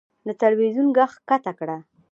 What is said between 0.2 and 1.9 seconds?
د تلوېزون ږغ کښته کړه.